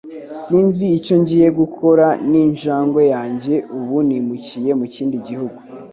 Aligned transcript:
Sinzi 0.45 0.85
icyo 0.97 1.15
ngiye 1.21 1.47
gukora 1.59 2.05
ninjangwe 2.29 3.01
yanjye 3.13 3.53
ubu 3.77 3.95
nimukiye 4.07 4.71
mu 4.79 4.85
kindi 4.93 5.15
gihugu. 5.27 5.57